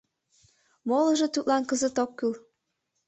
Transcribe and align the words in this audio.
Молыжо 0.87 1.27
тудлан 1.33 1.63
кызыт 1.69 1.95
ок 2.03 2.11
кӱл. 2.17 2.33